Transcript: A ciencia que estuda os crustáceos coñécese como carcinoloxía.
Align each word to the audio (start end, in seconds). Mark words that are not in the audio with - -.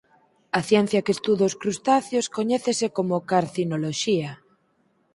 A 0.59 0.61
ciencia 0.69 1.03
que 1.05 1.15
estuda 1.17 1.49
os 1.49 1.57
crustáceos 1.61 2.27
coñécese 2.37 2.87
como 2.97 3.23
carcinoloxía. 3.31 4.31